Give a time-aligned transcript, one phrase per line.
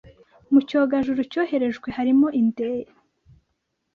[0.51, 2.67] Mu cyogajuru cyoherejwe harimo inde